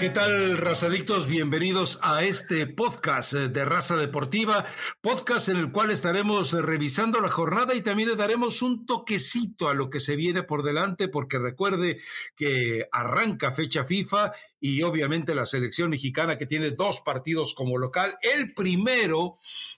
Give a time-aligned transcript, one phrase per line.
[0.00, 1.26] ¿Qué tal, razadictos?
[1.26, 4.64] Bienvenidos a este podcast de Raza Deportiva,
[5.02, 9.74] podcast en el cual estaremos revisando la jornada y también le daremos un toquecito a
[9.74, 12.00] lo que se viene por delante, porque recuerde
[12.34, 18.16] que arranca fecha FIFA y obviamente la selección mexicana que tiene dos partidos como local.
[18.22, 19.36] El primero,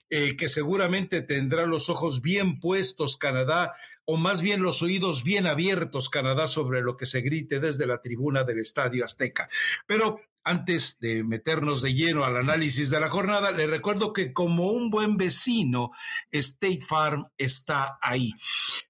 [0.09, 3.73] eh, que seguramente tendrá los ojos bien puestos Canadá
[4.05, 8.01] o más bien los oídos bien abiertos, Canadá, sobre lo que se grite desde la
[8.01, 9.47] tribuna del Estadio Azteca.
[9.87, 14.71] Pero antes de meternos de lleno al análisis de la jornada, le recuerdo que como
[14.71, 15.91] un buen vecino,
[16.31, 18.31] State Farm está ahí.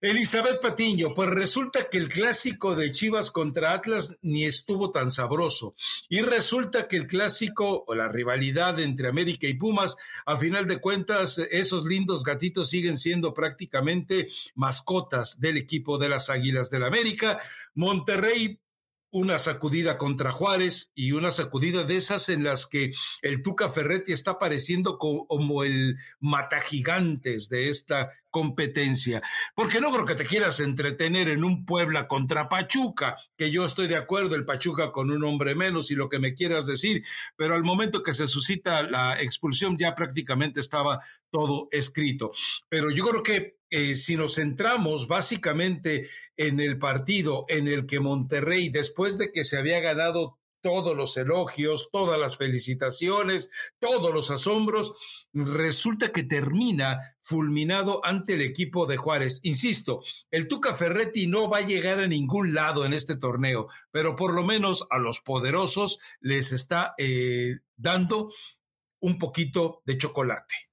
[0.02, 5.76] Elizabeth Patiño, pues resulta que el clásico de Chivas contra Atlas ni estuvo tan sabroso.
[6.10, 10.80] Y resulta que el clásico o la rivalidad entre América y Pumas, a final de
[10.80, 17.40] cuentas, esos lindos gatitos siguen siendo prácticamente mascotas del equipo de las Águilas del América.
[17.76, 18.60] Monterrey
[19.14, 24.12] una sacudida contra Juárez y una sacudida de esas en las que el Tuca Ferretti
[24.12, 29.22] está apareciendo como el matagigantes de esta competencia.
[29.56, 33.88] Porque no creo que te quieras entretener en un Puebla contra Pachuca, que yo estoy
[33.88, 37.04] de acuerdo, el Pachuca con un hombre menos y lo que me quieras decir,
[37.38, 42.32] pero al momento que se suscita la expulsión ya prácticamente estaba todo escrito.
[42.70, 48.00] Pero yo creo que eh, si nos centramos básicamente en el partido en el que
[48.00, 54.32] Monterrey, después de que se había ganado todos los elogios, todas las felicitaciones, todos los
[54.32, 54.94] asombros,
[55.34, 59.40] resulta que termina fulminado ante el equipo de Juárez.
[59.44, 64.16] Insisto, el Tuca Ferretti no va a llegar a ningún lado en este torneo, pero
[64.16, 68.32] por lo menos a los poderosos les está eh, dando
[69.02, 70.73] un poquito de chocolate.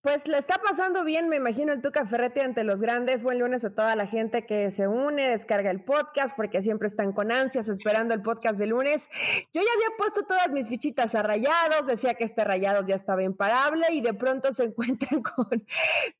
[0.00, 3.22] Pues le está pasando bien, me imagino, el Tuca Ferretti ante los grandes.
[3.22, 7.12] Buen lunes a toda la gente que se une, descarga el podcast, porque siempre están
[7.12, 9.08] con ansias esperando el podcast de lunes.
[9.52, 13.22] Yo ya había puesto todas mis fichitas a rayados, decía que este rayados ya estaba
[13.22, 15.64] imparable y de pronto se encuentran con,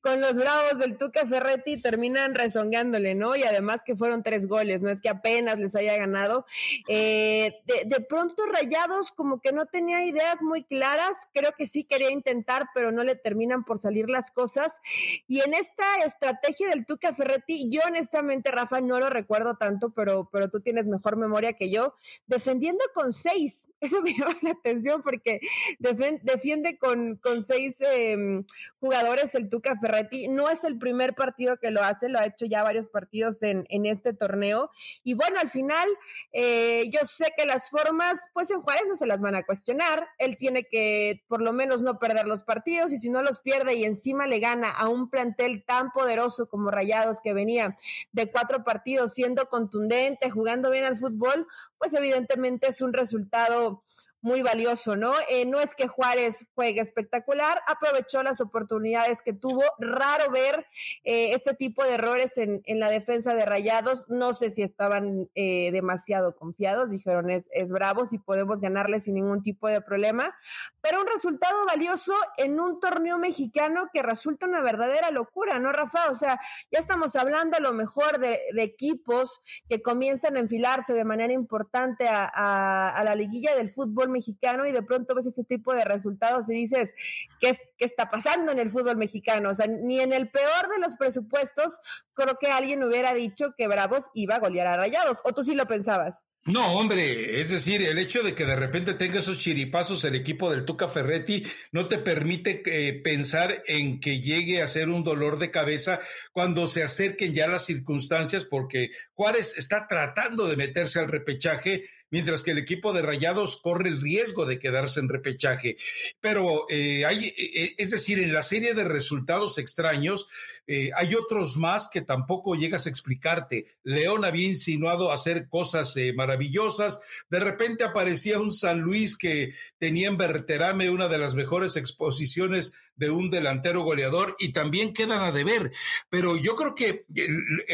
[0.01, 3.35] con los bravos del Tuca Ferretti y terminan rezongándole, ¿no?
[3.35, 6.45] Y además que fueron tres goles, no es que apenas les haya ganado.
[6.87, 11.83] Eh, de, de pronto rayados como que no tenía ideas muy claras, creo que sí
[11.83, 14.79] quería intentar, pero no le terminan por salir las cosas.
[15.27, 20.29] Y en esta estrategia del Tuca Ferretti, yo honestamente, Rafa, no lo recuerdo tanto, pero,
[20.31, 21.95] pero tú tienes mejor memoria que yo,
[22.27, 23.67] defendiendo con seis.
[23.79, 25.39] Eso me llama la atención porque
[25.79, 28.45] defiende con, con seis em,
[28.79, 30.27] jugadores el Tuca Ferretti.
[30.27, 33.65] No es el primer partido que lo hace, lo ha hecho ya varios partidos en,
[33.69, 34.69] en este torneo.
[35.03, 35.87] Y bueno, al final,
[36.31, 40.07] eh, yo sé que las formas, pues en Juárez no se las van a cuestionar.
[40.17, 43.75] Él tiene que por lo menos no perder los partidos y si no los pierde
[43.75, 47.77] y encima le gana a un plantel tan poderoso como Rayados que venía
[48.11, 51.45] de cuatro partidos siendo contundente, jugando bien al fútbol,
[51.77, 53.83] pues evidentemente es un resultado
[54.25, 55.13] muy valioso, ¿no?
[55.29, 59.61] Eh, no es que Juárez juegue espectacular, aprovechó las oportunidades que tuvo.
[59.77, 60.65] Raro ver
[61.03, 64.09] eh, este tipo de errores en, en, la defensa de Rayados.
[64.09, 69.13] No sé si estaban eh, demasiado confiados, dijeron es, es bravos y podemos ganarle sin
[69.13, 70.35] ningún tipo de problema.
[70.81, 76.09] Pero un resultado valioso en un torneo mexicano que resulta una verdadera locura, ¿no, Rafa?
[76.09, 76.39] O sea,
[76.71, 81.31] ya estamos hablando a lo mejor de, de equipos que comienzan a enfilarse de manera
[81.31, 85.73] importante a, a, a la liguilla del fútbol mexicano y de pronto ves este tipo
[85.73, 86.95] de resultados y dices,
[87.41, 89.49] ¿qué, ¿qué está pasando en el fútbol mexicano?
[89.49, 91.79] O sea, ni en el peor de los presupuestos
[92.13, 95.53] creo que alguien hubiera dicho que Bravos iba a golear a Rayados, o tú sí
[95.53, 96.23] lo pensabas.
[96.47, 100.51] No, hombre, es decir, el hecho de que de repente tenga esos chiripazos el equipo
[100.51, 105.39] del Tuca Ferretti no te permite eh, pensar en que llegue a ser un dolor
[105.39, 105.99] de cabeza
[106.33, 112.43] cuando se acerquen ya las circunstancias, porque Juárez está tratando de meterse al repechaje mientras
[112.43, 115.77] que el equipo de Rayados corre el riesgo de quedarse en repechaje.
[116.19, 120.27] Pero eh, hay, eh, es decir, en la serie de resultados extraños,
[120.67, 123.65] eh, hay otros más que tampoco llegas a explicarte.
[123.83, 126.99] León había insinuado hacer cosas eh, maravillosas.
[127.29, 132.73] De repente aparecía un San Luis que tenía en Berterame una de las mejores exposiciones
[132.95, 135.71] de un delantero goleador y también quedan a deber.
[136.09, 137.05] Pero yo creo que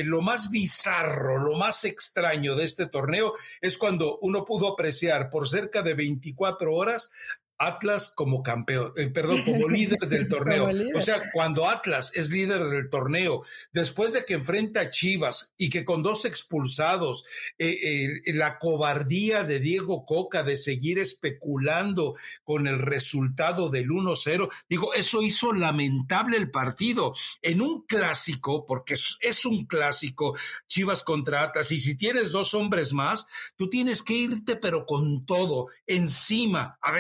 [0.04, 5.48] lo más bizarro, lo más extraño de este torneo es cuando uno pudo apreciar por
[5.48, 7.12] cerca de 24 horas
[7.68, 10.70] Atlas como campeón, eh, perdón, como líder del torneo.
[10.96, 15.70] O sea, cuando Atlas es líder del torneo, después de que enfrenta a Chivas y
[15.70, 17.24] que con dos expulsados,
[17.58, 24.50] eh, eh, la cobardía de Diego Coca de seguir especulando con el resultado del 1-0,
[24.68, 27.14] digo, eso hizo lamentable el partido.
[27.42, 30.36] En un clásico, porque es un clásico,
[30.68, 35.26] Chivas contra Atlas, y si tienes dos hombres más, tú tienes que irte, pero con
[35.26, 36.92] todo, encima, a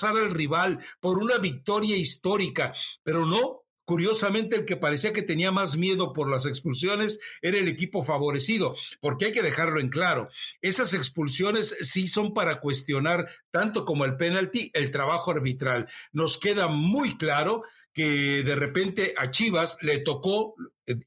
[0.00, 5.50] despedazar al rival por una victoria histórica, pero no, Curiosamente, el que parecía que tenía
[5.50, 10.28] más miedo por las expulsiones era el equipo favorecido, porque hay que dejarlo en claro.
[10.62, 15.88] Esas expulsiones sí son para cuestionar, tanto como el penalti, el trabajo arbitral.
[16.12, 20.54] Nos queda muy claro que de repente a Chivas le tocó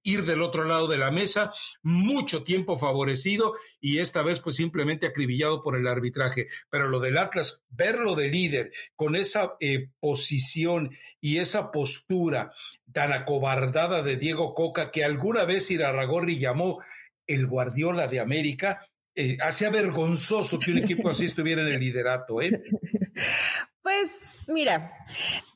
[0.03, 1.51] ir del otro lado de la mesa,
[1.81, 6.47] mucho tiempo favorecido y esta vez pues simplemente acribillado por el arbitraje.
[6.69, 12.51] Pero lo del Atlas, verlo de líder con esa eh, posición y esa postura
[12.91, 16.81] tan acobardada de Diego Coca que alguna vez Irarragorri llamó
[17.25, 22.41] el Guardiola de América, eh, hacía vergonzoso que un equipo así estuviera en el liderato.
[22.41, 22.63] ¿eh?
[23.83, 24.93] Pues mira,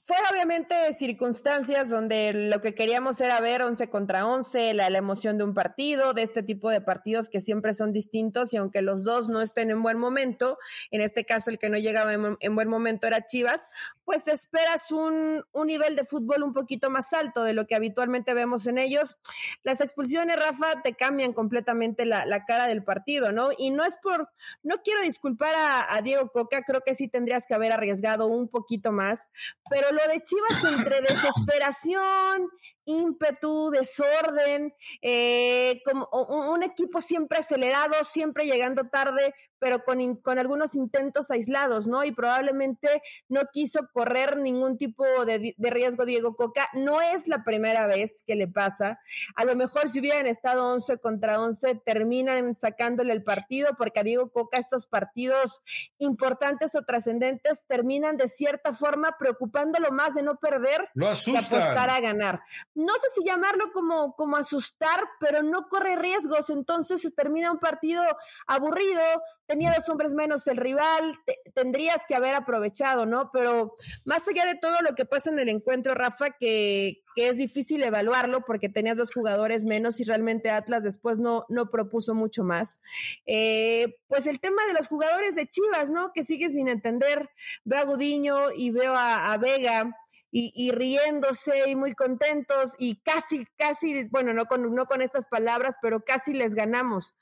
[0.04, 5.38] fue obviamente circunstancias donde lo que queríamos era ver 11 contra 11, la, la, emoción
[5.38, 9.06] de un partido, de este tipo de partidos que siempre son distintos y aunque los
[9.06, 10.58] dos no estén en buen momento,
[10.92, 13.70] en este caso el que no llegaba en, buen momento era Chivas,
[14.04, 18.34] pues esperas un, un, nivel de fútbol un poquito más alto de lo que habitualmente
[18.34, 19.18] vemos en ellos.
[19.64, 23.50] Las expulsiones, Rafa, te cambian completamente la, la cara del partido, ¿no?
[23.58, 24.30] Y no es por,
[24.64, 28.50] no quiero disculpar a, a Diego Coca, creo que sí tendrías que haber arriesgado un
[28.50, 29.30] poquito más,
[29.70, 32.50] pero lo de Chivas entre desesperación,
[32.86, 36.08] ímpetu, desorden, eh, como
[36.52, 42.04] un equipo siempre acelerado, siempre llegando tarde, pero con, con, algunos intentos aislados, ¿no?
[42.04, 46.70] Y probablemente no quiso correr ningún tipo de, de, riesgo Diego Coca.
[46.74, 49.00] No es la primera vez que le pasa.
[49.36, 54.04] A lo mejor si hubieran estado 11 contra 11, terminan sacándole el partido, porque a
[54.04, 55.62] Diego Coca estos partidos
[55.98, 61.90] importantes o trascendentes terminan de cierta forma preocupándolo más de no perder Lo que apostar
[61.90, 62.42] a ganar.
[62.76, 67.60] No sé si llamarlo como, como asustar, pero no corre riesgos, entonces se termina un
[67.60, 68.04] partido
[68.46, 69.02] aburrido,
[69.48, 71.18] tenía dos hombres menos el rival,
[71.56, 73.32] tendrías que haber aprovechado, ¿no?
[73.32, 73.74] Pero
[74.06, 77.82] más allá de todo lo que pasa en el encuentro, Rafa, que, que es difícil
[77.84, 82.82] evaluarlo porque tenías dos jugadores menos y realmente Atlas después no, no propuso mucho más.
[83.26, 86.12] Eh, pues el tema de los jugadores de Chivas, ¿no?
[86.14, 87.30] Que sigue sin entender.
[87.64, 89.96] Veo a Gudiño y veo a, a Vega.
[90.30, 95.26] Y, y, riéndose y muy contentos y casi, casi, bueno, no con, no con estas
[95.26, 97.16] palabras, pero casi les ganamos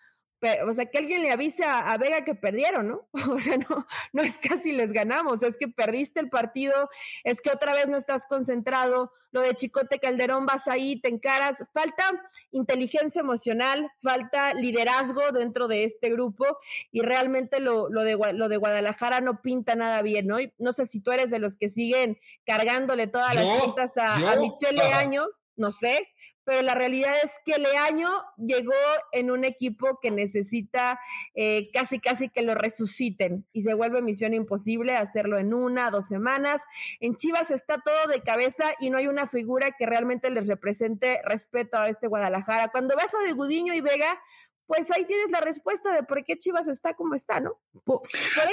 [0.67, 3.07] o sea, que alguien le avisa a Vega que perdieron, ¿no?
[3.35, 6.89] O sea, no, no es casi les ganamos, es que perdiste el partido,
[7.23, 11.63] es que otra vez no estás concentrado, lo de Chicote Calderón vas ahí, te encaras,
[11.73, 12.03] falta
[12.51, 16.45] inteligencia emocional, falta liderazgo dentro de este grupo
[16.91, 20.37] y realmente lo, lo, de, lo de Guadalajara no pinta nada bien, ¿no?
[20.57, 24.35] no sé si tú eres de los que siguen cargándole todas las puntas a, a
[24.37, 25.25] Michelle Año,
[25.57, 26.07] no sé,
[26.45, 28.73] pero la realidad es que Leaño llegó
[29.11, 30.99] en un equipo que necesita
[31.33, 36.07] eh, casi casi que lo resuciten y se vuelve misión imposible hacerlo en una, dos
[36.07, 36.61] semanas.
[36.99, 41.21] En Chivas está todo de cabeza y no hay una figura que realmente les represente
[41.23, 42.69] respeto a este Guadalajara.
[42.69, 44.19] Cuando ves lo de Gudiño y Vega,
[44.67, 47.59] pues ahí tienes la respuesta de por qué Chivas está como está, ¿no?
[47.83, 48.01] Por,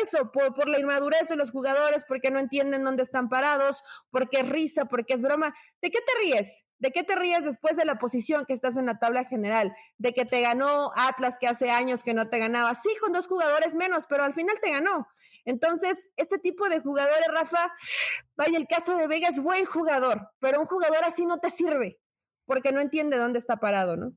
[0.03, 4.41] eso, por, por, la inmadurez de los jugadores, porque no entienden dónde están parados, porque
[4.41, 5.55] es risa, porque es broma.
[5.81, 6.65] ¿De qué te ríes?
[6.82, 9.73] ¿De qué te ríes después de la posición que estás en la tabla general?
[9.99, 12.75] De que te ganó Atlas, que hace años que no te ganaba.
[12.75, 15.06] Sí, con dos jugadores menos, pero al final te ganó.
[15.44, 17.72] Entonces, este tipo de jugadores, Rafa,
[18.34, 22.01] vaya, el caso de Vega es buen jugador, pero un jugador así no te sirve,
[22.46, 24.15] porque no entiende dónde está parado, ¿no?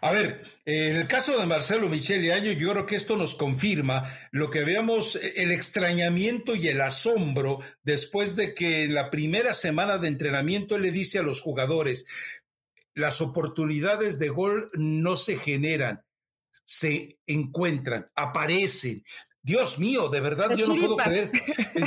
[0.00, 4.04] A ver, en el caso de Marcelo Michele Año, yo creo que esto nos confirma
[4.30, 9.54] lo que veamos, eh, el extrañamiento y el asombro después de que en la primera
[9.54, 12.06] semana de entrenamiento le dice a los jugadores,
[12.94, 16.04] las oportunidades de gol no se generan,
[16.64, 19.04] se encuentran, aparecen.
[19.46, 21.30] Dios mío, de verdad yo no puedo creer,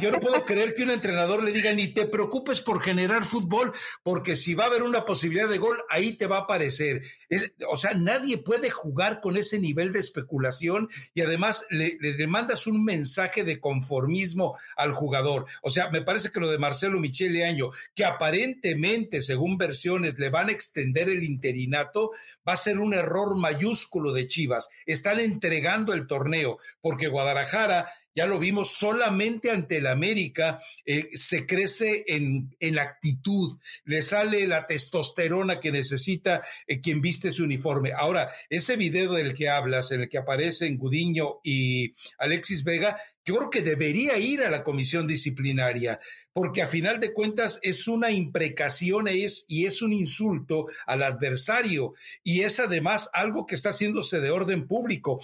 [0.02, 3.74] yo no puedo creer que un entrenador le diga ni te preocupes por generar fútbol,
[4.02, 7.02] porque si va a haber una posibilidad de gol, ahí te va a aparecer.
[7.28, 12.14] Es, o sea, nadie puede jugar con ese nivel de especulación y además le, le
[12.14, 15.46] demandas un mensaje de conformismo al jugador.
[15.62, 20.30] O sea, me parece que lo de Marcelo Michele Año, que aparentemente, según versiones, le
[20.30, 22.12] van a extender el interinato,
[22.48, 24.70] va a ser un error mayúsculo de Chivas.
[24.86, 31.10] Están entregando el torneo porque Guadalajara Guadalajara ya lo vimos solamente ante el América, eh,
[31.14, 37.44] se crece en, en, actitud, le sale la testosterona que necesita eh, quien viste su
[37.46, 37.94] uniforme.
[37.96, 43.36] Ahora, ese video del que hablas, en el que aparecen Gudiño y Alexis Vega, yo
[43.36, 46.00] creo que debería ir a la comisión disciplinaria,
[46.34, 51.94] porque a final de cuentas es una imprecación es, y es un insulto al adversario,
[52.24, 55.20] y es además algo que está haciéndose de orden público.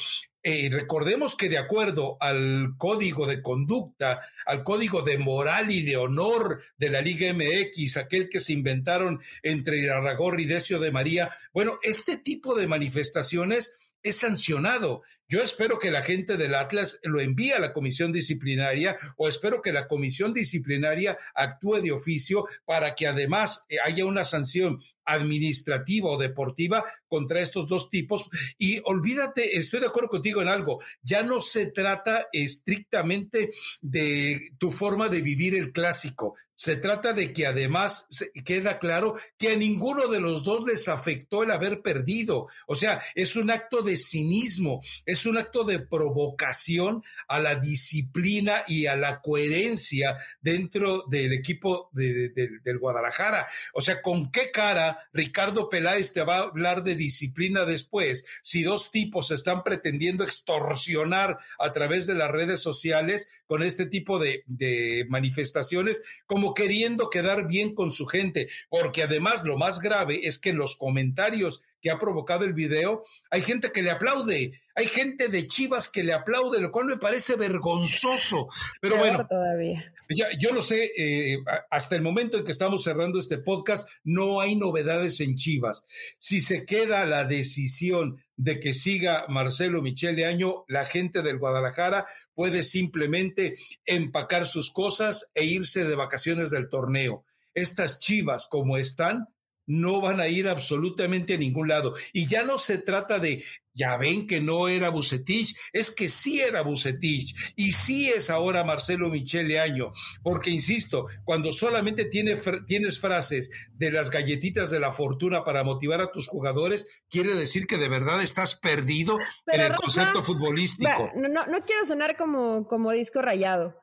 [0.47, 5.97] Eh, recordemos que de acuerdo al código de conducta, al código de moral y de
[5.97, 11.31] honor de la Liga MX, aquel que se inventaron entre Irarragorri y Decio de María,
[11.51, 13.73] bueno, este tipo de manifestaciones
[14.03, 15.01] es sancionado.
[15.27, 19.61] Yo espero que la gente del Atlas lo envíe a la comisión disciplinaria o espero
[19.61, 26.09] que la comisión disciplinaria actúe de oficio para que además eh, haya una sanción administrativa
[26.09, 28.27] o deportiva contra estos dos tipos.
[28.57, 33.49] Y olvídate, estoy de acuerdo contigo en algo, ya no se trata estrictamente
[33.81, 38.07] de tu forma de vivir el clásico, se trata de que además
[38.45, 42.47] queda claro que a ninguno de los dos les afectó el haber perdido.
[42.65, 44.79] O sea, es un acto de cinismo,
[45.25, 52.79] un acto de provocación a la disciplina y a la coherencia dentro del equipo del
[52.79, 53.45] Guadalajara.
[53.73, 58.63] O sea, ¿con qué cara Ricardo Peláez te va a hablar de disciplina después si
[58.63, 64.43] dos tipos están pretendiendo extorsionar a través de las redes sociales con este tipo de,
[64.47, 66.01] de manifestaciones?
[66.25, 70.57] Como queriendo quedar bien con su gente, porque además lo más grave es que en
[70.57, 75.45] los comentarios que ha provocado el video, hay gente que le aplaude, hay gente de
[75.45, 78.47] Chivas que le aplaude, lo cual me parece vergonzoso.
[78.81, 79.93] Pero bueno, todavía.
[80.09, 81.37] Ya, yo no sé, eh,
[81.69, 85.85] hasta el momento en que estamos cerrando este podcast, no hay novedades en Chivas.
[86.17, 92.07] Si se queda la decisión de que siga Marcelo Michele Año, la gente del Guadalajara
[92.33, 97.25] puede simplemente empacar sus cosas e irse de vacaciones del torneo.
[97.53, 99.27] Estas Chivas, como están,
[99.67, 101.93] no van a ir absolutamente a ningún lado.
[102.13, 103.43] Y ya no se trata de,
[103.75, 108.63] ya ven que no era Bucetich, es que sí era Bucetich y sí es ahora
[108.63, 109.91] Marcelo Michele Año,
[110.23, 116.01] porque insisto, cuando solamente tiene, tienes frases de las galletitas de la fortuna para motivar
[116.01, 119.17] a tus jugadores, quiere decir que de verdad estás perdido
[119.47, 121.11] en el concepto futbolístico.
[121.15, 123.77] No, no, no quiero sonar como, como disco rayado.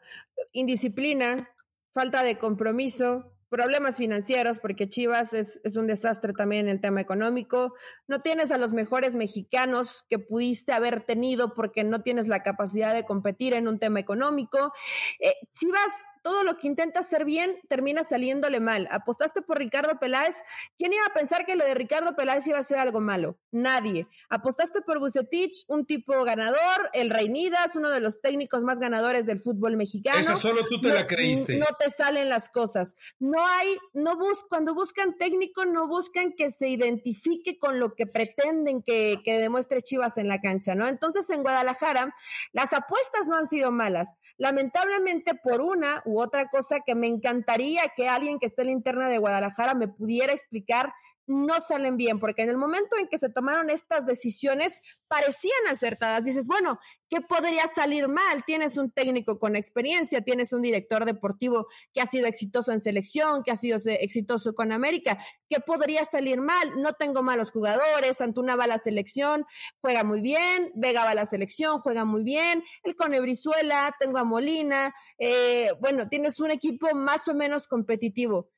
[0.52, 1.50] Indisciplina,
[1.92, 7.74] falta de compromiso, problemas financieros, porque Chivas es, un desastre también en el tema económico.
[8.08, 12.94] No tienes a los mejores mexicanos que pudiste haber tenido porque no tienes la capacidad
[12.94, 14.72] de competir en un tema económico.
[15.20, 18.88] Eh, Chivas todo lo que intenta hacer bien termina saliéndole mal.
[18.90, 20.42] Apostaste por Ricardo Peláez.
[20.78, 23.38] ¿Quién iba a pensar que lo de Ricardo Peláez iba a ser algo malo?
[23.50, 24.06] Nadie.
[24.30, 29.40] Apostaste por Bucetich, un tipo ganador, el Reinidas, uno de los técnicos más ganadores del
[29.40, 30.20] fútbol mexicano.
[30.20, 31.56] Esa solo tú te la creíste.
[31.56, 32.94] No te salen las cosas.
[33.18, 38.06] No hay, no bus, cuando buscan técnico, no buscan que se identifique con lo que
[38.06, 40.86] pretenden que, que demuestre Chivas en la cancha, ¿no?
[40.86, 42.14] Entonces en Guadalajara,
[42.52, 44.14] las apuestas no han sido malas.
[44.36, 49.08] Lamentablemente, por una otra cosa que me encantaría que alguien que esté en la interna
[49.08, 50.92] de Guadalajara me pudiera explicar
[51.26, 56.24] no salen bien, porque en el momento en que se tomaron estas decisiones parecían acertadas.
[56.24, 58.44] Dices, bueno, ¿qué podría salir mal?
[58.44, 63.42] Tienes un técnico con experiencia, tienes un director deportivo que ha sido exitoso en selección,
[63.42, 65.18] que ha sido exitoso con América.
[65.48, 66.80] ¿Qué podría salir mal?
[66.80, 69.44] No tengo malos jugadores, Antuna va a la selección,
[69.80, 74.24] juega muy bien, Vega va a la selección, juega muy bien, el Conebrizuela, tengo a
[74.24, 78.50] Molina, eh, bueno, tienes un equipo más o menos competitivo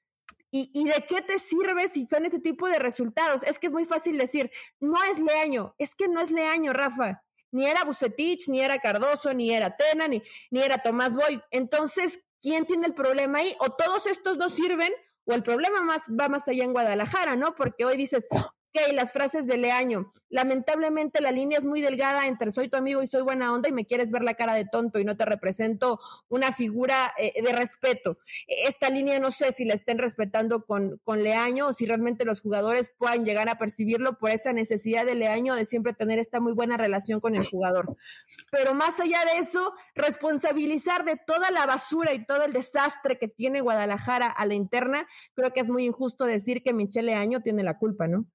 [0.56, 3.42] ¿Y, de qué te sirve si son este tipo de resultados?
[3.42, 7.24] Es que es muy fácil decir, no es Leaño, es que no es Leaño, Rafa.
[7.50, 11.42] Ni era Bucetich, ni era Cardoso, ni era Tena, ni, ni era Tomás Boy.
[11.50, 13.56] Entonces, ¿quién tiene el problema ahí?
[13.58, 14.92] O todos estos no sirven,
[15.24, 17.56] o el problema más va más allá en Guadalajara, ¿no?
[17.56, 18.28] Porque hoy dices,
[18.76, 20.12] Ok, las frases de Leaño.
[20.30, 23.72] Lamentablemente la línea es muy delgada entre soy tu amigo y soy buena onda y
[23.72, 27.52] me quieres ver la cara de tonto y no te represento una figura eh, de
[27.52, 28.18] respeto.
[28.48, 32.40] Esta línea no sé si la estén respetando con, con Leaño o si realmente los
[32.40, 36.52] jugadores puedan llegar a percibirlo por esa necesidad de Leaño de siempre tener esta muy
[36.52, 37.96] buena relación con el jugador.
[38.50, 43.28] Pero más allá de eso, responsabilizar de toda la basura y todo el desastre que
[43.28, 47.62] tiene Guadalajara a la interna, creo que es muy injusto decir que Michelle Leaño tiene
[47.62, 48.26] la culpa, ¿no?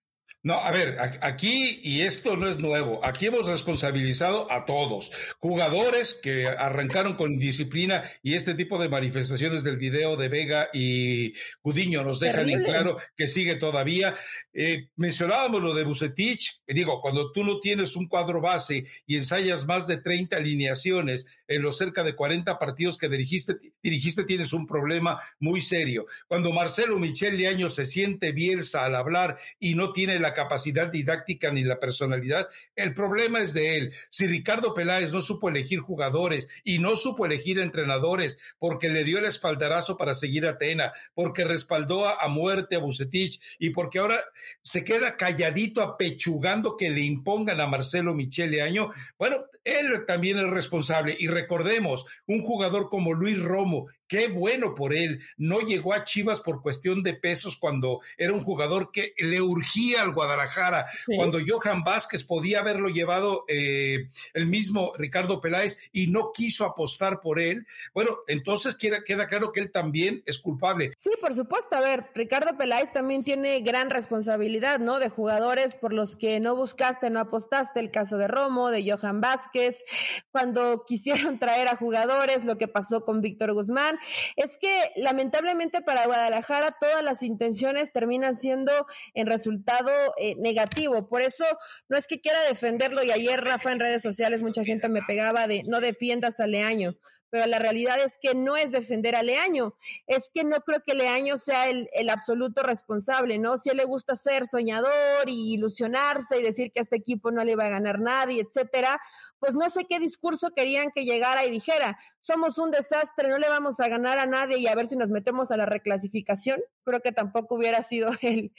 [0.42, 6.14] No, a ver, aquí, y esto no es nuevo, aquí hemos responsabilizado a todos, jugadores
[6.14, 12.06] que arrancaron con disciplina y este tipo de manifestaciones del video de Vega y Gudiño
[12.06, 14.16] nos dejan en claro que sigue todavía.
[14.54, 19.66] Eh, mencionábamos lo de Bucetich, digo, cuando tú no tienes un cuadro base y ensayas
[19.66, 24.66] más de 30 alineaciones en los cerca de 40 partidos que dirigiste, dirigiste tienes un
[24.66, 26.06] problema muy serio.
[26.28, 31.52] Cuando Marcelo Michel Leaño se siente Bielsa al hablar y no tiene la capacidad didáctica
[31.52, 33.94] ni la personalidad, el problema es de él.
[34.10, 39.18] Si Ricardo Peláez no supo elegir jugadores y no supo elegir entrenadores porque le dio
[39.18, 44.24] el espaldarazo para seguir a Atena, porque respaldó a, muerte a Bucetich y porque ahora
[44.62, 50.50] se queda calladito apechugando que le impongan a Marcelo Michele Año, bueno, él también es
[50.50, 51.16] responsable.
[51.20, 55.22] Y recordemos, un jugador como Luis Romo, Qué bueno por él.
[55.38, 60.02] No llegó a Chivas por cuestión de pesos cuando era un jugador que le urgía
[60.02, 60.88] al Guadalajara.
[61.16, 67.22] Cuando Johan Vázquez podía haberlo llevado eh, el mismo Ricardo Peláez y no quiso apostar
[67.22, 67.68] por él.
[67.94, 70.90] Bueno, entonces queda, queda claro que él también es culpable.
[70.98, 71.76] Sí, por supuesto.
[71.76, 74.98] A ver, Ricardo Peláez también tiene gran responsabilidad, ¿no?
[74.98, 77.80] De jugadores por los que no buscaste, no apostaste.
[77.80, 79.84] El caso de Romo, de Johan Vázquez.
[80.32, 83.99] Cuando quisieron traer a jugadores, lo que pasó con Víctor Guzmán
[84.36, 88.72] es que lamentablemente para Guadalajara todas las intenciones terminan siendo
[89.14, 91.08] en resultado eh, negativo.
[91.08, 91.46] Por eso
[91.88, 95.48] no es que quiera defenderlo y ayer Rafa en redes sociales mucha gente me pegaba
[95.48, 96.96] de no defiendas a Leaño
[97.30, 99.76] pero la realidad es que no es defender a Leaño,
[100.08, 103.58] es que no creo que Leaño sea el, absoluto responsable, ¿no?
[103.58, 107.32] Si a él le gusta ser soñador y ilusionarse y decir que a este equipo
[107.32, 109.00] no le va a ganar nadie, etcétera,
[109.40, 113.50] pues no sé qué discurso querían que llegara y dijera, somos un desastre, no le
[113.50, 116.62] vamos a ganar a nadie y a ver si nos metemos a la reclasificación.
[116.84, 118.52] Creo que tampoco hubiera sido el,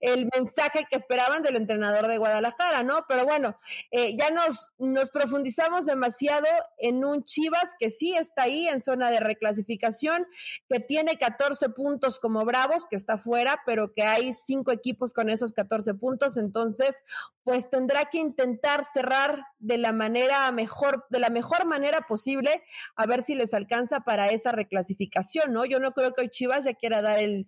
[0.00, 3.04] el mensaje que esperaban del entrenador de Guadalajara, ¿no?
[3.08, 3.58] Pero bueno,
[3.90, 6.46] eh, ya nos, nos profundizamos demasiado
[6.78, 10.26] en un Chivas que sí está ahí en zona de reclasificación,
[10.68, 15.30] que tiene 14 puntos como Bravos, que está fuera, pero que hay cinco equipos con
[15.30, 17.04] esos 14 puntos, entonces
[17.42, 22.62] pues tendrá que intentar cerrar de la manera mejor, de la mejor manera posible,
[22.96, 25.64] a ver si les alcanza para esa reclasificación, ¿no?
[25.64, 27.46] Yo no creo que hoy Chivas ya quiera dar el,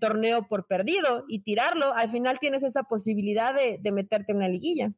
[0.00, 4.48] torneo por perdido y tirarlo, al final tienes esa posibilidad de, de meterte en una
[4.48, 4.92] liguilla.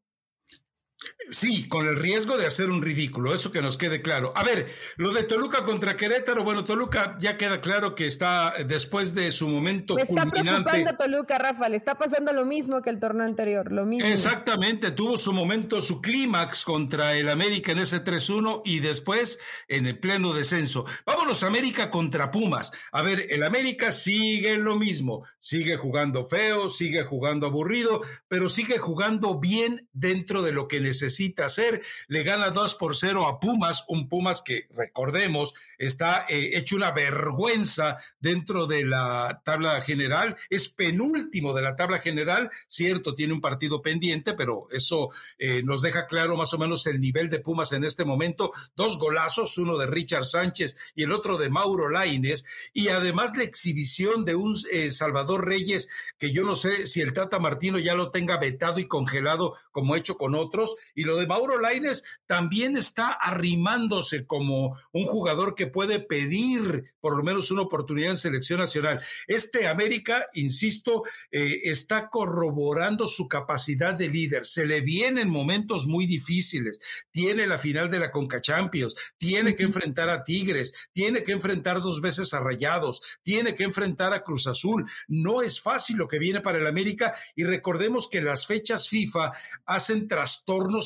[1.30, 4.32] Sí, con el riesgo de hacer un ridículo, eso que nos quede claro.
[4.36, 8.64] A ver, lo de Toluca contra Querétaro, bueno, Toluca ya queda claro que está eh,
[8.64, 12.90] después de su momento Me está preocupando Toluca, Rafa, le está pasando lo mismo que
[12.90, 14.08] el torneo anterior, lo mismo.
[14.08, 19.86] Exactamente, tuvo su momento, su clímax contra el América en ese 3-1 y después en
[19.86, 20.84] el pleno descenso.
[21.06, 22.70] Vámonos, América contra Pumas.
[22.92, 28.48] A ver, el América sigue en lo mismo, sigue jugando feo, sigue jugando aburrido, pero
[28.48, 31.82] sigue jugando bien dentro de lo que necesita necesita hacer.
[32.06, 36.92] Le gana 2 por 0 a Pumas, un Pumas que, recordemos, está eh, hecho una
[36.92, 43.40] vergüenza dentro de la tabla general, es penúltimo de la tabla general, cierto, tiene un
[43.40, 47.72] partido pendiente, pero eso eh, nos deja claro más o menos el nivel de Pumas
[47.72, 48.52] en este momento.
[48.76, 53.42] Dos golazos, uno de Richard Sánchez y el otro de Mauro Laines, y además la
[53.42, 57.94] exhibición de un eh, Salvador Reyes, que yo no sé si el Tata Martino ya
[57.94, 62.76] lo tenga vetado y congelado como hecho con otros, y lo de Mauro Laines también
[62.76, 68.60] está arrimándose como un jugador que puede pedir por lo menos una oportunidad en selección
[68.60, 69.00] nacional.
[69.26, 74.46] Este América, insisto, eh, está corroborando su capacidad de líder.
[74.46, 76.80] Se le vienen momentos muy difíciles.
[77.10, 81.80] Tiene la final de la Conca Champions, tiene que enfrentar a Tigres, tiene que enfrentar
[81.80, 84.88] dos veces a Rayados, tiene que enfrentar a Cruz Azul.
[85.08, 89.32] No es fácil lo que viene para el América y recordemos que las fechas FIFA
[89.66, 90.08] hacen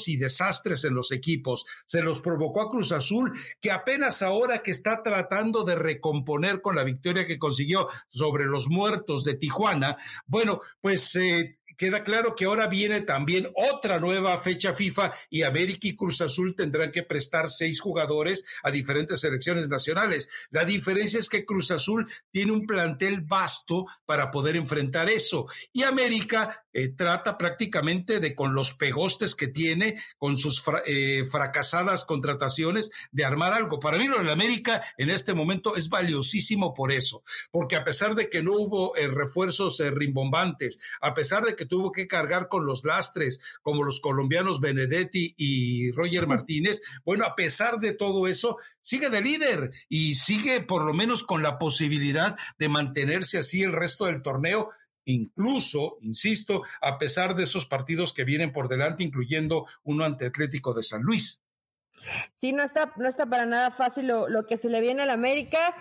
[0.08, 1.64] y desastres en los equipos.
[1.86, 6.76] Se los provocó a Cruz Azul, que apenas ahora que está tratando de recomponer con
[6.76, 9.96] la victoria que consiguió sobre los muertos de Tijuana,
[10.26, 15.86] bueno, pues eh, queda claro que ahora viene también otra nueva fecha FIFA y América
[15.86, 20.28] y Cruz Azul tendrán que prestar seis jugadores a diferentes selecciones nacionales.
[20.50, 25.84] La diferencia es que Cruz Azul tiene un plantel vasto para poder enfrentar eso y
[25.84, 32.90] América eh, trata prácticamente de con los pegostes que tiene, con sus eh, fracasadas contrataciones,
[33.10, 33.80] de armar algo.
[33.80, 38.14] Para mí lo del América en este momento es valiosísimo por eso, porque a pesar
[38.14, 42.66] de que no hubo eh, refuerzos rimbombantes, a pesar de que tuvo que cargar con
[42.66, 48.58] los lastres como los colombianos Benedetti y Roger Martínez, bueno, a pesar de todo eso,
[48.80, 53.72] sigue de líder y sigue por lo menos con la posibilidad de mantenerse así el
[53.72, 54.70] resto del torneo
[55.08, 60.74] incluso, insisto, a pesar de esos partidos que vienen por delante, incluyendo uno ante Atlético
[60.74, 61.42] de San Luis.
[62.34, 65.10] Sí, no está, no está para nada fácil lo, lo que se le viene al
[65.10, 65.74] América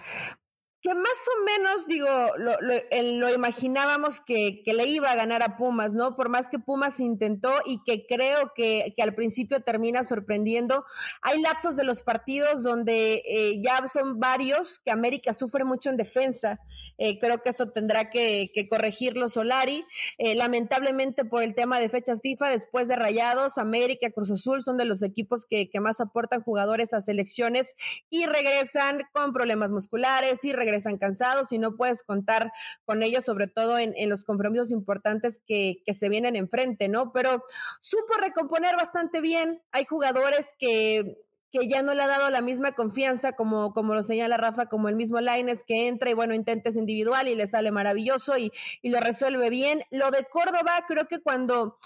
[0.82, 6.16] que más o menos, digo, lo, imaginábamos que, le iba a ganar a Pumas, ¿no?
[6.16, 10.86] Por más que Pumas intentó y que creo que, que al principio termina sorprendiendo.
[11.22, 15.98] Hay lapsos de los partidos donde eh, ya son varios que América sufre mucho en
[15.98, 16.60] defensa.
[16.98, 19.86] Eh, creo que esto tendrá que, corregirlo Solari.
[20.18, 24.78] Eh, lamentablemente por el tema de fechas FIFA, después de Rayados, América, Cruz Azul son
[24.78, 27.76] de los equipos que, que más aportan jugadores a selecciones
[28.10, 32.52] y regresan con problemas musculares y regresan cansados y no puedes contar
[32.86, 37.12] con ellos, sobre todo en, los compromisos importantes que, que, se vienen enfrente, ¿no?
[37.12, 37.44] Pero
[37.82, 39.62] supo recomponer bastante bien.
[39.72, 41.18] Hay jugadores que
[41.52, 44.90] que ya no le ha dado la misma confianza como, como lo señala Rafa, como
[44.90, 48.90] el mismo Laines que entra y bueno, intentes individual y le sale maravilloso y, y
[48.90, 49.84] lo resuelve bien.
[49.92, 51.78] Lo de Córdoba, creo que cuando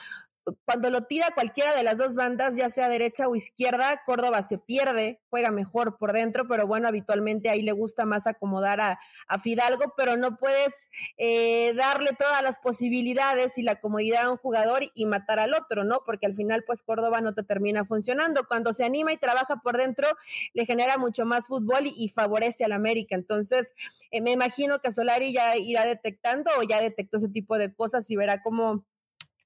[0.65, 4.57] cuando lo tira cualquiera de las dos bandas, ya sea derecha o izquierda, Córdoba se
[4.57, 8.99] pierde, juega mejor por dentro, pero bueno, habitualmente ahí le gusta más acomodar a,
[9.41, 10.71] Fidalgo, pero no puedes
[11.17, 15.83] eh, darle todas las posibilidades y la comodidad a un jugador y matar al otro,
[15.83, 16.01] ¿no?
[16.05, 18.45] Porque al final, pues Córdoba no te termina funcionando.
[18.47, 20.07] Cuando se anima y trabaja por dentro,
[20.53, 23.15] le genera mucho más fútbol y, favorece al América.
[23.15, 23.73] Entonces,
[24.11, 28.09] eh, me imagino que Solari ya irá detectando o ya detectó ese tipo de cosas
[28.11, 28.85] y verá cómo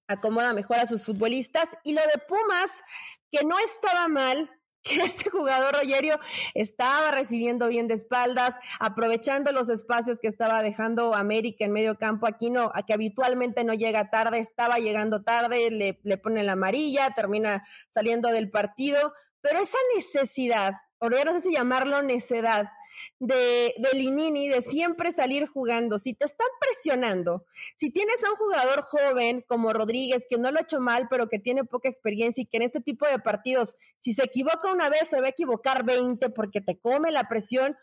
[0.07, 1.69] acomoda mejor a sus futbolistas.
[1.83, 2.83] Y lo de Pumas,
[3.31, 4.49] que no estaba mal,
[4.85, 6.19] que este jugador Rogerio
[6.53, 12.27] estaba recibiendo bien de espaldas, aprovechando los espacios que estaba dejando América en medio campo.
[12.27, 16.53] Aquí no, a que habitualmente no llega tarde, estaba llegando tarde, le, le pone la
[16.53, 19.13] amarilla, termina saliendo del partido.
[19.41, 22.69] Pero esa necesidad, o no si llamarlo necedad,
[23.19, 25.99] de, de Linini de siempre salir jugando.
[25.99, 30.59] Si te están presionando, si tienes a un jugador joven como Rodríguez, que no lo
[30.59, 33.77] ha hecho mal, pero que tiene poca experiencia y que en este tipo de partidos,
[33.97, 37.77] si se equivoca una vez, se va a equivocar 20 porque te come la presión.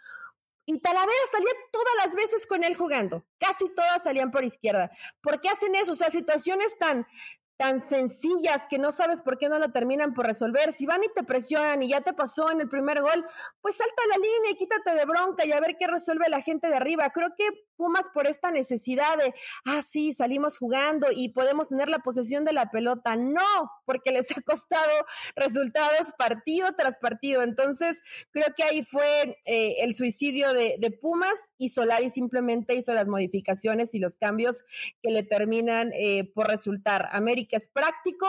[0.64, 4.92] Y Talavera salía todas las veces con él jugando, casi todas salían por izquierda.
[5.20, 5.92] ¿Por qué hacen eso?
[5.92, 7.05] O sea, situaciones tan,
[7.57, 10.73] tan sencillas que no sabes por qué no lo terminan por resolver.
[10.73, 13.25] Si van y te presionan y ya te pasó en el primer gol,
[13.61, 16.69] pues salta la línea y quítate de bronca y a ver qué resuelve la gente
[16.69, 17.11] de arriba.
[17.11, 19.35] Creo que Pumas por esta necesidad de,
[19.67, 23.17] ah, sí, salimos jugando y podemos tener la posesión de la pelota.
[23.17, 24.93] No, porque les ha costado
[25.37, 27.43] resultados partido tras partido.
[27.43, 32.93] Entonces, creo que ahí fue eh, el suicidio de, de, Pumas y Solari simplemente hizo
[32.93, 34.65] las modificaciones y los cambios
[35.03, 37.09] que le terminan eh, por resultar.
[37.13, 38.27] América es práctico,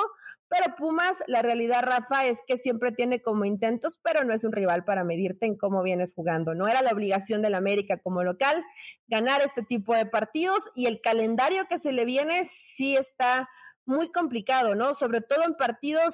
[0.53, 4.51] pero Pumas, la realidad, Rafa, es que siempre tiene como intentos, pero no es un
[4.51, 6.53] rival para medirte en cómo vienes jugando.
[6.53, 8.63] No era la obligación del América como local
[9.07, 13.49] ganar este tipo de partidos y el calendario que se le viene sí está
[13.85, 14.93] muy complicado, ¿no?
[14.93, 16.13] Sobre todo en partidos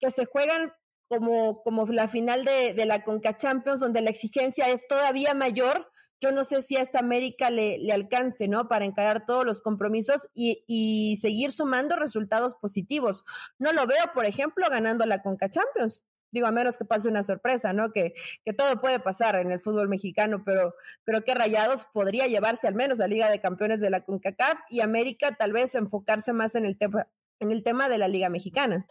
[0.00, 0.72] que se juegan
[1.06, 5.90] como, como la final de, de la Conca Champions, donde la exigencia es todavía mayor
[6.20, 8.68] yo no sé si a esta América le, le alcance, ¿no?
[8.68, 13.24] Para encarar todos los compromisos y, seguir sumando resultados positivos.
[13.58, 16.04] No lo veo, por ejemplo, ganando la Conca Champions.
[16.30, 17.92] Digo, a menos que pase una sorpresa, ¿no?
[17.92, 20.74] Que, que todo puede pasar en el fútbol mexicano, pero
[21.04, 24.80] creo que Rayados podría llevarse al menos la Liga de Campeones de la CONCACAF y
[24.80, 27.06] América tal vez enfocarse más en el tema,
[27.38, 28.86] en el tema de la Liga Mexicana.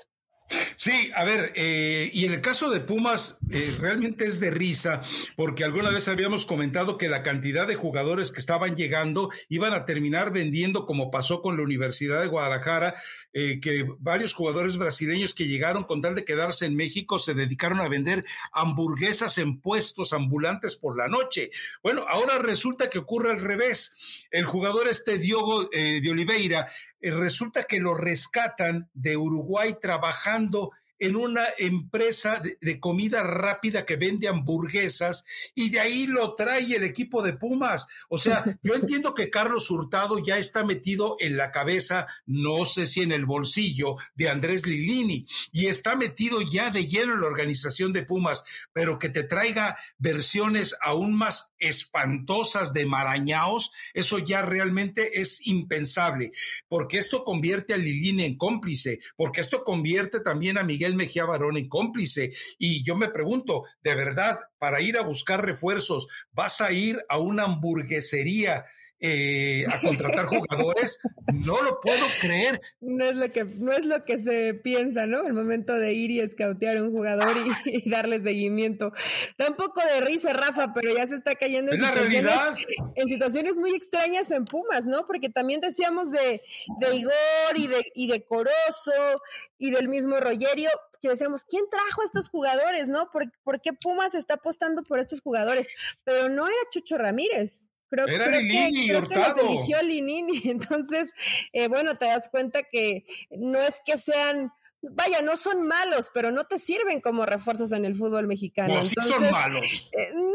[0.76, 5.02] Sí, a ver, eh, y en el caso de Pumas, eh, realmente es de risa,
[5.36, 9.86] porque alguna vez habíamos comentado que la cantidad de jugadores que estaban llegando iban a
[9.86, 12.96] terminar vendiendo, como pasó con la Universidad de Guadalajara,
[13.32, 17.80] eh, que varios jugadores brasileños que llegaron con tal de quedarse en México se dedicaron
[17.80, 21.50] a vender hamburguesas en puestos ambulantes por la noche.
[21.82, 24.26] Bueno, ahora resulta que ocurre al revés.
[24.32, 26.68] El jugador este Diogo de Oliveira eh,
[27.12, 30.72] resulta que lo rescatan de Uruguay trabajando
[31.04, 36.84] en una empresa de, comida rápida que vende hamburguesas y de ahí lo trae el
[36.84, 37.88] equipo de Pumas.
[38.10, 42.88] O sea, yo entiendo que Carlos Hurtado ya está metido en la cabeza, no sé
[42.88, 47.28] si en el bolsillo de Andrés Lilini y está metido ya de lleno en la
[47.28, 54.42] organización de Pumas, pero que te traiga versiones aún más espantosas de marañaos, eso ya
[54.42, 56.32] realmente es impensable,
[56.68, 61.58] porque esto convierte a Lilini en cómplice, porque esto convierte también a Miguel Mejía Barón
[61.58, 62.32] en cómplice.
[62.58, 67.18] Y yo me pregunto, ¿de verdad, para ir a buscar refuerzos, vas a ir a
[67.20, 68.66] una hamburguesería?
[69.06, 70.98] Eh, a contratar jugadores.
[71.34, 72.62] No lo puedo creer.
[72.80, 75.28] No es lo que, no es lo que se piensa, ¿no?
[75.28, 77.36] El momento de ir y escautear a un jugador
[77.66, 78.94] y, darle seguimiento.
[79.38, 83.58] Da un poco de risa, Rafa, pero ya se está cayendo en, situaciones, en situaciones
[83.58, 85.06] muy extrañas en Pumas, ¿no?
[85.06, 86.42] Porque también decíamos de,
[86.80, 89.22] de Igor y de, y de Corozo
[89.58, 90.70] y del mismo Rogerio
[91.02, 93.12] que decíamos, ¿quién trajo a estos jugadores, no?
[93.12, 95.68] ¿Por, ¿Por, qué Pumas está apostando por estos jugadores?
[96.06, 97.68] Pero no era Chucho Ramírez.
[97.94, 100.42] Creo, era creo Linini, que, creo que los eligió Linini.
[100.50, 101.14] Entonces,
[101.52, 104.52] eh, bueno, te das cuenta que no es que sean
[104.92, 108.76] vaya, no son malos, pero no te sirven como refuerzos en el fútbol mexicano.
[108.76, 109.90] No, sí son malos.
[109.94, 110.32] Eh, no,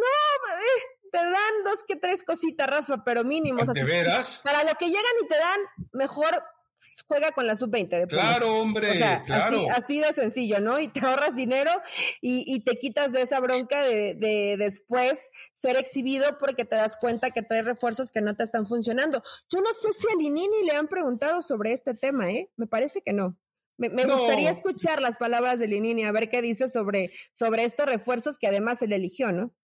[1.10, 3.66] te dan dos que tres cositas, Rafa, pero mínimos.
[3.68, 4.40] ¿De veras?
[4.44, 5.60] para lo que llegan y te dan,
[5.92, 6.42] mejor
[7.06, 9.66] juega con la sub-20 de Claro, hombre, claro.
[9.74, 10.78] Así, de sencillo, ¿no?
[10.78, 11.70] Y te ahorras dinero
[12.20, 17.42] y, te quitas de esa bronca de, después ser exhibido porque te das cuenta que
[17.42, 19.22] trae refuerzos que no te están funcionando.
[19.50, 22.50] Yo no sé si a Linini le han preguntado sobre este tema, ¿eh?
[22.56, 23.38] Me parece que no.
[23.76, 28.36] Me, gustaría escuchar las palabras de Linini, a ver qué dice sobre, sobre estos refuerzos
[28.36, 29.54] que además él eligió, ¿no?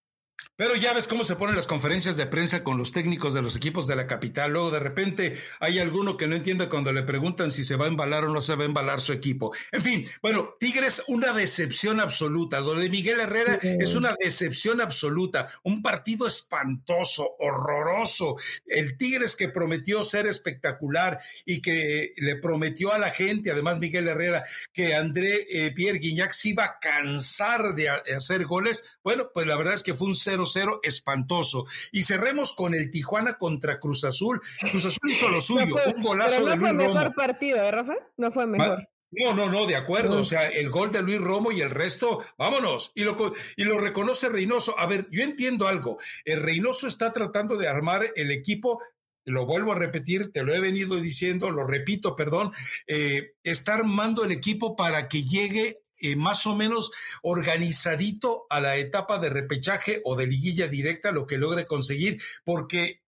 [0.56, 3.56] Pero ya ves cómo se ponen las conferencias de prensa con los técnicos de los
[3.56, 4.52] equipos de la capital.
[4.52, 7.88] Luego de repente hay alguno que no entiende cuando le preguntan si se va a
[7.88, 9.52] embalar o no se va a embalar su equipo.
[9.72, 12.60] En fin, bueno, Tigres una decepción absoluta.
[12.60, 15.48] Lo de Miguel Herrera es una decepción absoluta.
[15.64, 18.36] Un partido espantoso, horroroso.
[18.66, 24.08] El Tigres que prometió ser espectacular y que le prometió a la gente, además Miguel
[24.08, 28.84] Herrera, que André eh, Pierre Guignac se iba a cansar de, hacer goles.
[29.02, 31.64] Bueno, pues la verdad es que fue un 0-0 espantoso.
[31.92, 34.40] Y cerremos con el Tijuana contra Cruz Azul.
[34.70, 36.72] Cruz Azul hizo lo suyo, un golazo de Luis Romo.
[36.72, 37.94] No fue mejor partido, ¿eh, Rafa?
[38.16, 38.88] No fue mejor.
[39.10, 40.20] No, no, no, de acuerdo.
[40.20, 42.92] O sea, el gol de Luis Romo y el resto, vámonos.
[42.94, 44.78] Y lo, y lo reconoce Reynoso.
[44.78, 45.98] A ver, yo entiendo algo.
[46.24, 48.80] El Reynoso está tratando de armar el equipo
[49.26, 52.52] lo vuelvo a repetir, te lo he venido diciendo, lo repito, perdón,
[52.86, 58.76] eh, está armando el equipo para que llegue eh, más o menos organizadito a la
[58.76, 63.02] etapa de repechaje o de liguilla directa, lo que logre conseguir, porque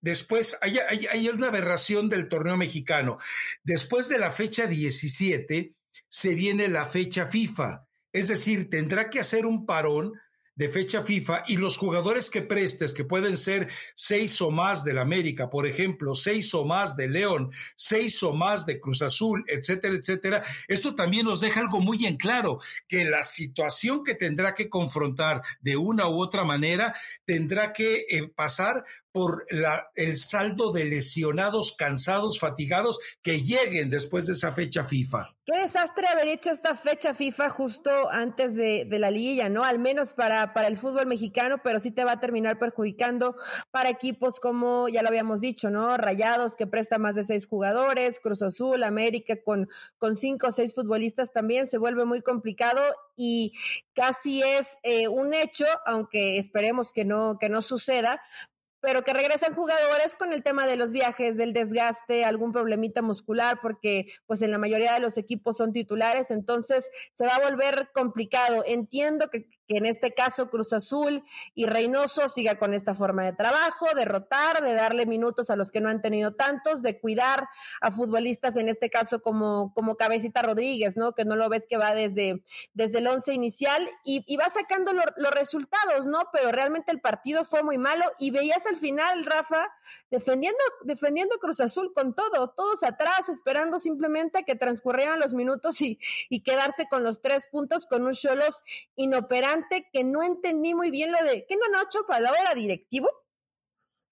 [0.00, 3.18] después hay, hay, una aberración del torneo mexicano.
[3.64, 5.74] Después de la fecha 17
[6.08, 10.14] se viene la fecha FIFA, es decir, tendrá que hacer un parón
[10.56, 14.98] de fecha FIFA y los jugadores que prestes, que pueden ser seis o más del
[14.98, 19.94] América, por ejemplo, seis o más de León, seis o más de Cruz Azul, etcétera,
[19.94, 24.68] etcétera, esto también nos deja algo muy en claro, que la situación que tendrá que
[24.68, 28.84] confrontar de una u otra manera tendrá que eh, pasar
[29.16, 35.34] por la, el saldo de lesionados, cansados, fatigados que lleguen después de esa fecha FIFA.
[35.46, 39.64] Qué desastre haber hecho esta fecha FIFA justo antes de, la liguilla, ¿no?
[39.64, 43.36] Al menos para, para el fútbol mexicano, pero sí te va a terminar perjudicando
[43.70, 45.96] para equipos como, ya lo habíamos dicho, ¿no?
[45.96, 50.74] Rayados que presta más de seis jugadores, Cruz Azul, América con, con cinco o seis
[50.74, 52.82] futbolistas también, se vuelve muy complicado
[53.16, 53.54] y
[53.94, 58.20] casi es eh, un hecho, aunque esperemos que no, que no suceda,
[58.80, 63.58] pero que regresan jugadores con el tema de los viajes, del desgaste, algún problemita muscular,
[63.60, 67.90] porque pues en la mayoría de los equipos son titulares, entonces se va a volver
[67.92, 68.62] complicado.
[68.66, 71.24] Entiendo que, que en este caso Cruz Azul
[71.54, 75.70] y Reynoso siga con esta forma de trabajo, de rotar, de darle minutos a los
[75.70, 77.48] que no han tenido tantos, de cuidar
[77.80, 81.14] a futbolistas, en este caso como, como Cabecita Rodríguez, ¿no?
[81.14, 82.42] Que no lo ves que va desde,
[82.74, 86.28] desde el once inicial y, va sacando los resultados, ¿no?
[86.30, 89.66] Pero realmente el partido fue muy malo y veías al final, Rafa,
[90.10, 95.98] defendiendo, defendiendo Cruz Azul con todo, todos atrás, esperando simplemente que transcurrieran los minutos y,
[96.28, 98.62] y quedarse con los tres puntos con un Cholos
[98.94, 99.55] inoperante
[99.92, 103.08] que no entendí muy bien lo de, ¿qué no Nacho Palau era directivo?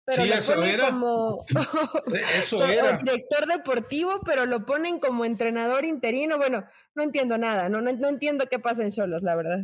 [0.07, 0.90] Pero sí, eso era.
[0.90, 1.44] como
[2.37, 2.98] eso era.
[2.98, 6.37] director deportivo, pero lo ponen como entrenador interino.
[6.37, 9.61] Bueno, no entiendo nada, no, no, no entiendo qué pasa en Cholos, la verdad.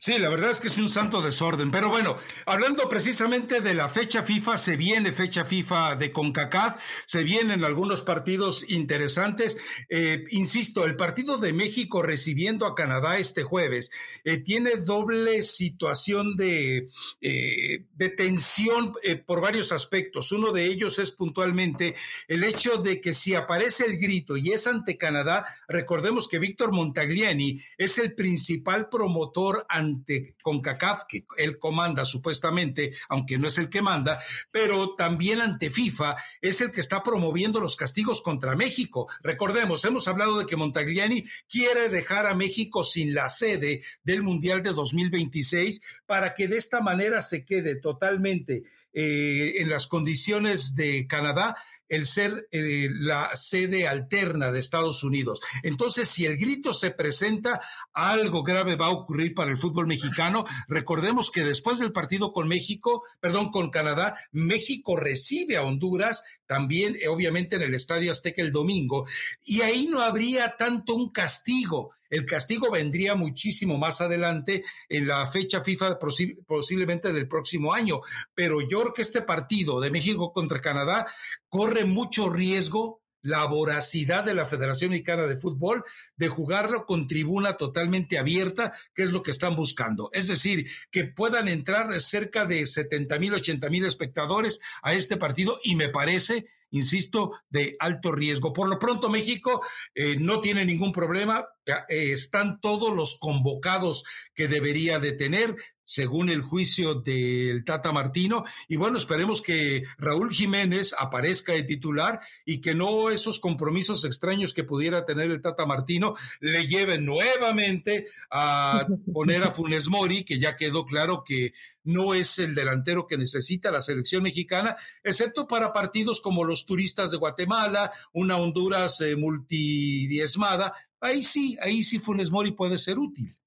[0.00, 1.70] Sí, la verdad es que es un santo desorden.
[1.70, 7.22] Pero bueno, hablando precisamente de la fecha FIFA, se viene fecha FIFA de CONCACAF, se
[7.22, 9.56] vienen algunos partidos interesantes.
[9.88, 13.92] Eh, insisto, el partido de México recibiendo a Canadá este jueves
[14.24, 16.88] eh, tiene doble situación de,
[17.20, 18.94] eh, de tensión
[19.26, 20.32] por varios aspectos.
[20.32, 21.94] Uno de ellos es puntualmente
[22.26, 26.72] el hecho de que si aparece el grito y es ante Canadá, recordemos que Víctor
[26.72, 33.68] Montagliani es el principal promotor ante CONCACAF, que él comanda supuestamente, aunque no es el
[33.68, 34.18] que manda,
[34.50, 39.08] pero también ante FIFA es el que está promoviendo los castigos contra México.
[39.22, 44.62] Recordemos, hemos hablado de que Montagliani quiere dejar a México sin la sede del Mundial
[44.62, 51.06] de 2026 para que de esta manera se quede totalmente eh, en las condiciones de
[51.06, 51.56] Canadá
[51.88, 55.40] el ser eh, la sede alterna de Estados Unidos.
[55.62, 57.60] Entonces, si el grito se presenta,
[57.92, 60.44] algo grave va a ocurrir para el fútbol mexicano.
[60.68, 66.96] Recordemos que después del partido con México, perdón, con Canadá, México recibe a Honduras también,
[67.00, 69.06] eh, obviamente, en el Estadio Azteca el domingo,
[69.42, 75.26] y ahí no habría tanto un castigo el castigo vendría muchísimo más adelante en la
[75.26, 75.98] fecha FIFA
[76.46, 78.00] posiblemente del próximo año,
[78.34, 81.06] pero yo creo que este partido de México contra Canadá
[81.48, 85.84] corre mucho riesgo la voracidad de la Federación Mexicana de Fútbol
[86.16, 90.08] de jugarlo con tribuna totalmente abierta, que es lo que están buscando.
[90.12, 95.60] Es decir, que puedan entrar cerca de 70 mil, 80 mil espectadores a este partido
[95.62, 98.52] y me parece insisto, de alto riesgo.
[98.52, 99.62] Por lo pronto, México
[99.94, 101.46] eh, no tiene ningún problema.
[101.66, 104.04] Eh, están todos los convocados
[104.34, 105.56] que debería de tener
[105.88, 108.44] según el juicio del Tata Martino.
[108.68, 114.52] Y bueno, esperemos que Raúl Jiménez aparezca de titular y que no esos compromisos extraños
[114.52, 120.38] que pudiera tener el Tata Martino le lleven nuevamente a poner a Funes Mori, que
[120.38, 125.72] ya quedó claro que no es el delantero que necesita la selección mexicana, excepto para
[125.72, 130.74] partidos como los turistas de Guatemala, una Honduras eh, multidiezmada.
[131.00, 133.38] Ahí sí, ahí sí Funes Mori puede ser útil.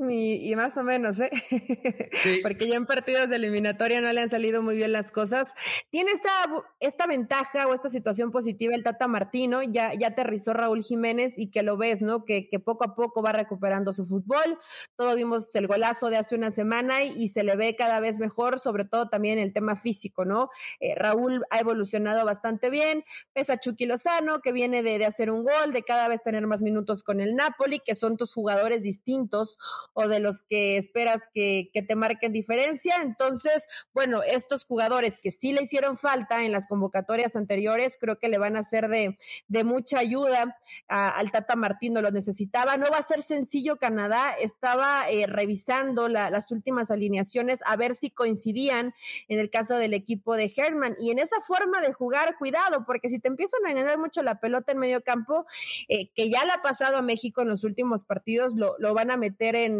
[0.00, 1.30] Y, más o menos, ¿eh?
[2.12, 2.40] Sí.
[2.42, 5.54] Porque ya en partidos de eliminatoria no le han salido muy bien las cosas.
[5.90, 6.30] Tiene esta,
[6.78, 11.50] esta ventaja o esta situación positiva el Tata Martino, ya, ya aterrizó Raúl Jiménez y
[11.50, 12.24] que lo ves, ¿no?
[12.24, 14.58] Que, que poco a poco va recuperando su fútbol.
[14.94, 18.60] Todo vimos el golazo de hace una semana y, se le ve cada vez mejor,
[18.60, 20.48] sobre todo también el tema físico, ¿no?
[20.80, 23.04] Eh, Raúl ha evolucionado bastante bien.
[23.32, 26.62] Pesa Chucky Lozano, que viene de, de hacer un gol, de cada vez tener más
[26.62, 29.58] minutos con el Napoli, que son tus jugadores distintos
[29.92, 32.96] o de los que esperas que, te marquen diferencia.
[33.02, 38.28] Entonces, bueno, estos jugadores que sí le hicieron falta en las convocatorias anteriores, creo que
[38.28, 39.16] le van a ser de,
[39.64, 42.76] mucha ayuda al Tata Martino, lo necesitaba.
[42.76, 48.10] No va a ser sencillo Canadá, estaba eh, revisando las últimas alineaciones a ver si
[48.10, 48.94] coincidían
[49.28, 50.96] en el caso del equipo de Herman.
[50.98, 54.40] Y en esa forma de jugar, cuidado, porque si te empiezan a ganar mucho la
[54.40, 55.46] pelota en medio campo,
[55.88, 59.10] eh, que ya la ha pasado a México en los últimos partidos, lo, lo van
[59.10, 59.77] a meter en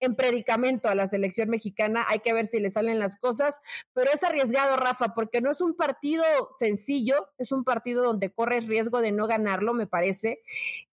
[0.00, 2.04] en, predicamento a la selección mexicana.
[2.08, 3.56] Hay que ver si le salen las cosas,
[3.92, 8.66] pero es arriesgado, Rafa, porque no es un partido sencillo, es un partido donde corres
[8.66, 10.40] riesgo de no ganarlo, me parece.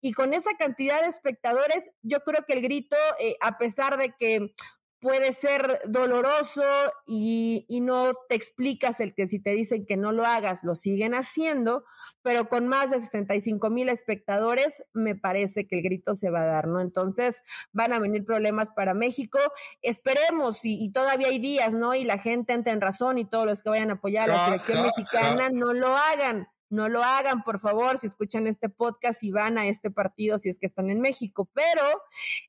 [0.01, 4.13] Y con esa cantidad de espectadores, yo creo que el grito, eh, a pesar de
[4.17, 4.53] que
[4.99, 6.63] puede ser doloroso
[7.05, 11.13] y, no te explicas el que si te dicen que no lo hagas, lo siguen
[11.13, 11.85] haciendo,
[12.21, 16.45] pero con más de 65 mil espectadores, me parece que el grito se va a
[16.45, 16.81] dar, ¿no?
[16.81, 19.39] Entonces van a venir problemas para México.
[19.81, 21.93] Esperemos, y, todavía hay días, ¿no?
[21.95, 24.45] Y la gente entra en razón y todos los que vayan a apoyar a la
[24.45, 29.31] selección mexicana no lo hagan no lo hagan, por favor, si escuchan este podcast y
[29.31, 31.83] van a este partido, si es que están en México, pero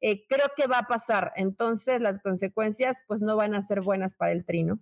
[0.00, 1.32] eh, creo que va a pasar.
[1.36, 4.80] Entonces, las consecuencias, pues, no van a ser buenas para el trino.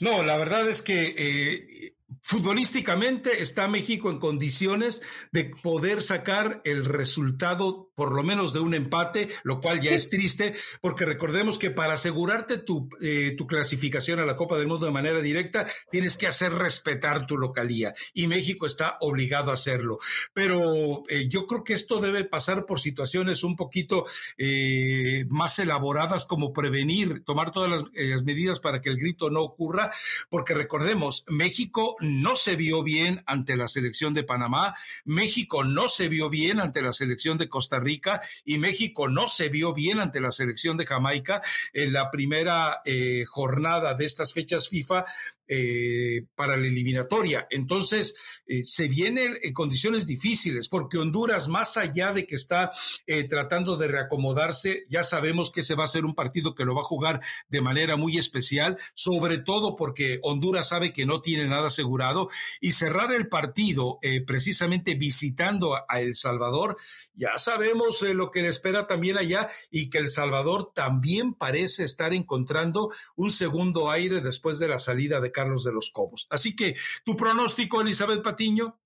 [0.00, 6.84] No, la verdad es que eh, Futbolísticamente está México en condiciones de poder sacar el
[6.84, 11.70] resultado, por lo menos de un empate, lo cual ya es triste, porque recordemos que
[11.70, 16.16] para asegurarte tu, eh, tu, clasificación a la Copa del Mundo de manera directa, tienes
[16.16, 19.98] que hacer respetar tu localía y México está obligado a hacerlo.
[20.32, 24.06] Pero eh, yo creo que esto debe pasar por situaciones un poquito
[24.38, 29.40] eh, más elaboradas, como prevenir, tomar todas las, las medidas para que el grito no
[29.42, 29.92] ocurra,
[30.30, 36.08] porque recordemos, México no se vio bien ante la selección de Panamá, México no se
[36.08, 40.20] vio bien ante la selección de Costa Rica y México no se vio bien ante
[40.20, 45.04] la selección de Jamaica en la primera eh, jornada de estas fechas FIFA
[45.46, 47.46] eh, para la eliminatoria.
[47.50, 48.14] Entonces,
[48.46, 52.72] eh, se vienen en condiciones difíciles porque Honduras, más allá de que está
[53.06, 56.74] eh, tratando de reacomodarse, ya sabemos que se va a ser un partido que lo
[56.74, 61.46] va a jugar de manera muy especial, sobre todo porque Honduras sabe que no tiene
[61.46, 62.30] nada asegurado
[62.62, 66.78] y cerrar el partido precisamente visitando a, El Salvador,
[67.14, 72.14] ya sabemos lo que le espera también allá y que El Salvador también parece estar
[72.14, 76.26] encontrando un segundo aire después de la salida de Carlos de los Cobos.
[76.30, 78.80] Así que tu pronóstico, Elizabeth Patiño.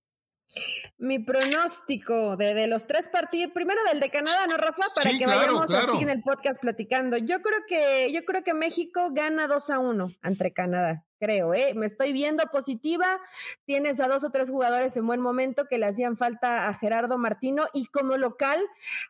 [0.96, 4.82] Mi pronóstico de, los tres partidos, primero del de Canadá, ¿no, Rafa?
[4.94, 7.18] Para que vayamos así en el podcast platicando.
[7.18, 11.04] Yo creo que, yo creo que México gana 2 a 1 ante Canadá.
[11.18, 11.74] Creo, ¿eh?
[11.74, 13.20] Me estoy viendo positiva.
[13.64, 17.18] Tienes a dos o tres jugadores en buen momento que le hacían falta a Gerardo
[17.18, 18.62] Martino y como local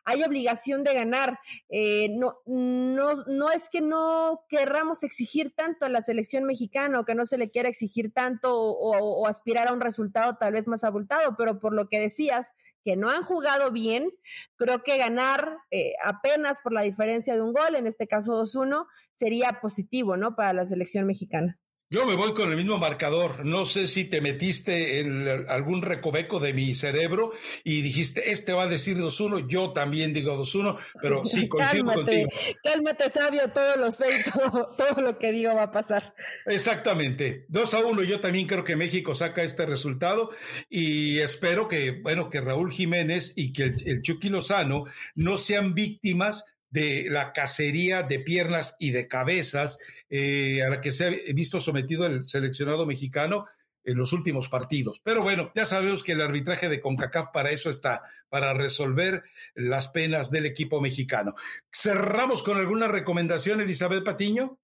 [0.05, 1.39] hay obligación de ganar.
[1.69, 7.05] Eh, no, no, no es que no querramos exigir tanto a la selección mexicana o
[7.05, 10.83] que no se le quiera exigir tanto o, aspirar a un resultado tal vez más
[10.83, 12.51] abultado, pero por lo que decías,
[12.83, 14.09] que no han jugado bien,
[14.55, 18.87] creo que ganar eh, apenas por la diferencia de un gol, en este caso 2-1,
[19.13, 20.35] sería positivo, ¿no?
[20.35, 21.59] Para la selección mexicana.
[21.91, 23.43] Yo me voy con el mismo marcador.
[23.47, 27.31] No sé si te metiste en algún recoveco de mi cerebro
[27.63, 32.29] y dijiste, este va a decir 2-1, yo también digo 2-1, pero sí, coincido contigo.
[32.61, 36.13] Cálmate, sabio, todo lo sé y todo, todo, lo que digo va a pasar.
[36.45, 37.47] Exactamente.
[37.47, 40.29] 2 a 1, yo también creo que México saca este resultado
[40.69, 44.83] y espero que, bueno, que Raúl Jiménez y que el, el Chucky Lozano
[45.15, 50.91] no sean víctimas de la cacería de piernas y de cabezas eh, a la que
[50.91, 53.45] se ha visto sometido el seleccionado mexicano
[53.83, 54.99] en los últimos partidos.
[55.03, 59.23] Pero bueno, ya sabemos que el arbitraje de CONCACAF para eso está, para resolver
[59.55, 61.33] las penas del equipo mexicano.
[61.71, 64.59] Cerramos con alguna recomendación, Elizabeth Patiño.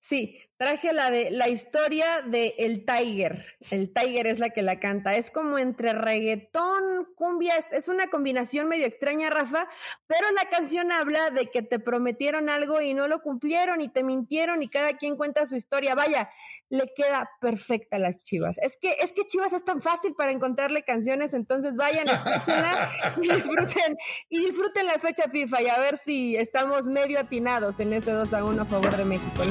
[0.00, 3.44] Sí, traje la de la historia de El Tiger.
[3.72, 5.16] El Tiger es la que la canta.
[5.16, 9.66] Es como entre reggaetón, cumbia, es, una combinación medio extraña, Rafa,
[10.06, 14.04] pero la canción habla de que te prometieron algo y no lo cumplieron y te
[14.04, 15.96] mintieron y cada quien cuenta su historia.
[15.96, 16.30] Vaya,
[16.68, 18.58] le queda perfecta a las Chivas.
[18.58, 22.88] Es que es que Chivas es tan fácil para encontrarle canciones, entonces vayan, escúchenla
[23.20, 23.96] y disfruten
[24.28, 28.32] y disfruten la fecha FIFA y a ver si estamos medio atinados en ese 2
[28.32, 29.42] a 1 a favor de México.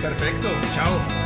[0.00, 1.25] Perfecto, chao.